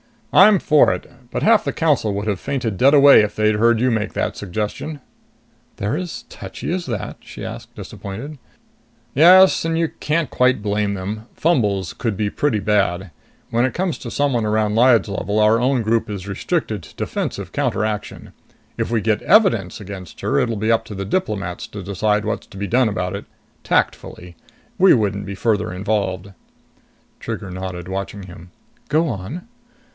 "I'm 0.33 0.57
for 0.57 0.91
it. 0.93 1.11
But 1.29 1.43
half 1.43 1.63
the 1.65 1.73
Council 1.73 2.11
would 2.15 2.25
have 2.25 2.39
fainted 2.39 2.77
dead 2.77 2.93
away 2.95 3.19
if 3.19 3.35
they'd 3.35 3.55
heard 3.55 3.79
you 3.79 3.91
make 3.91 4.13
that 4.13 4.35
suggestion!" 4.35 4.99
"They're 5.75 5.97
as 5.97 6.23
touchy 6.27 6.71
as 6.73 6.87
that?" 6.87 7.17
she 7.19 7.45
asked, 7.45 7.75
disappointed. 7.75 8.39
"Yes 9.13 9.63
and 9.65 9.77
you 9.77 9.89
can't 9.99 10.29
quite 10.31 10.63
blame 10.63 10.95
them. 10.95 11.27
Fumbles 11.35 11.93
could 11.93 12.15
be 12.17 12.29
pretty 12.31 12.59
bad. 12.59 13.11
When 13.51 13.65
it 13.65 13.75
comes 13.75 13.97
to 13.99 14.09
someone 14.09 14.45
around 14.45 14.73
Lyad's 14.73 15.09
level, 15.09 15.37
our 15.37 15.59
own 15.59 15.83
group 15.83 16.09
is 16.09 16.27
restricted 16.29 16.81
to 16.83 16.95
defensive 16.95 17.51
counteraction. 17.51 18.31
If 18.77 18.89
we 18.89 19.01
get 19.01 19.21
evidence 19.23 19.79
against 19.81 20.21
her, 20.21 20.39
it'll 20.39 20.55
be 20.55 20.71
up 20.71 20.85
to 20.85 20.95
the 20.95 21.05
diplomats 21.05 21.67
to 21.67 21.83
decide 21.83 22.23
what's 22.25 22.47
to 22.47 22.57
be 22.57 22.67
done 22.67 22.87
about 22.89 23.15
it. 23.15 23.25
Tactfully. 23.63 24.35
We 24.79 24.95
wouldn't 24.95 25.25
be 25.27 25.35
further 25.35 25.71
involved." 25.71 26.31
Trigger 27.19 27.51
nodded, 27.51 27.87
watching 27.87 28.23
him. 28.23 28.49
"Go 28.87 29.07
on." 29.07 29.47